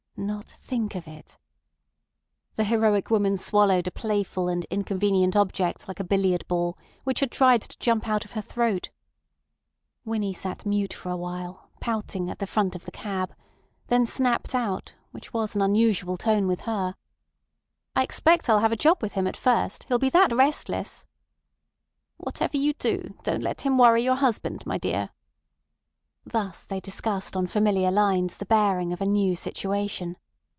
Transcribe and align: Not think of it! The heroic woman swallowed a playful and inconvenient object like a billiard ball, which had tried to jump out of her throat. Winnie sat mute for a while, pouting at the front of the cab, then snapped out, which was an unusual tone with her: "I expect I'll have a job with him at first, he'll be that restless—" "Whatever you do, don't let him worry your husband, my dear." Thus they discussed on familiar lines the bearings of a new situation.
Not 0.17 0.47
think 0.61 0.93
of 0.93 1.07
it! 1.07 1.39
The 2.53 2.65
heroic 2.65 3.09
woman 3.09 3.37
swallowed 3.37 3.87
a 3.87 3.91
playful 3.91 4.47
and 4.49 4.65
inconvenient 4.65 5.35
object 5.35 5.87
like 5.87 5.99
a 5.99 6.03
billiard 6.03 6.47
ball, 6.47 6.77
which 7.03 7.21
had 7.21 7.31
tried 7.31 7.61
to 7.61 7.79
jump 7.79 8.07
out 8.07 8.23
of 8.23 8.33
her 8.33 8.41
throat. 8.41 8.91
Winnie 10.05 10.33
sat 10.33 10.63
mute 10.63 10.93
for 10.93 11.09
a 11.09 11.17
while, 11.17 11.71
pouting 11.79 12.29
at 12.29 12.37
the 12.37 12.45
front 12.45 12.75
of 12.75 12.85
the 12.85 12.91
cab, 12.91 13.33
then 13.87 14.05
snapped 14.05 14.53
out, 14.53 14.93
which 15.09 15.33
was 15.33 15.55
an 15.55 15.61
unusual 15.63 16.17
tone 16.17 16.45
with 16.45 16.61
her: 16.61 16.93
"I 17.95 18.03
expect 18.03 18.47
I'll 18.47 18.59
have 18.59 18.71
a 18.73 18.75
job 18.75 19.01
with 19.01 19.13
him 19.13 19.25
at 19.25 19.37
first, 19.37 19.85
he'll 19.85 19.97
be 19.97 20.09
that 20.11 20.31
restless—" 20.35 21.07
"Whatever 22.17 22.57
you 22.57 22.73
do, 22.73 23.15
don't 23.23 23.41
let 23.41 23.61
him 23.61 23.75
worry 23.75 24.03
your 24.03 24.17
husband, 24.17 24.67
my 24.67 24.77
dear." 24.77 25.09
Thus 26.23 26.63
they 26.65 26.79
discussed 26.79 27.35
on 27.35 27.47
familiar 27.47 27.89
lines 27.91 28.37
the 28.37 28.45
bearings 28.45 28.93
of 28.93 29.01
a 29.01 29.07
new 29.07 29.35
situation. 29.35 30.17